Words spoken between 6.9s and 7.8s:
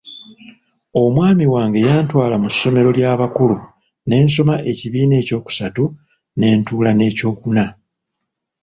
n'ekyokuna.